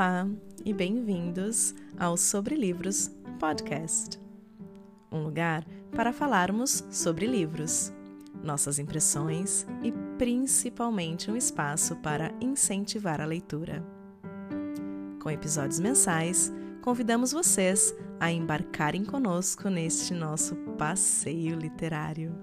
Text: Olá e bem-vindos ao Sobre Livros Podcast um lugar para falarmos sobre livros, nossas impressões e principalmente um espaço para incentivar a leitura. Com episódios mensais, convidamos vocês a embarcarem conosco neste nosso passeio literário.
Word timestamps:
Olá 0.00 0.26
e 0.64 0.72
bem-vindos 0.72 1.74
ao 1.98 2.16
Sobre 2.16 2.54
Livros 2.54 3.14
Podcast 3.38 4.18
um 5.12 5.22
lugar 5.22 5.62
para 5.94 6.10
falarmos 6.10 6.82
sobre 6.90 7.26
livros, 7.26 7.92
nossas 8.42 8.78
impressões 8.78 9.66
e 9.82 9.92
principalmente 10.16 11.30
um 11.30 11.36
espaço 11.36 11.96
para 11.96 12.32
incentivar 12.40 13.20
a 13.20 13.26
leitura. 13.26 13.84
Com 15.22 15.30
episódios 15.30 15.78
mensais, 15.78 16.50
convidamos 16.80 17.32
vocês 17.32 17.94
a 18.18 18.32
embarcarem 18.32 19.04
conosco 19.04 19.68
neste 19.68 20.14
nosso 20.14 20.56
passeio 20.78 21.58
literário. 21.58 22.34